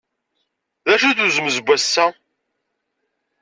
D 0.85 0.87
acu-t 0.93 1.19
uzemz 1.25 1.57
n 1.59 1.63
wass-a? 1.65 2.05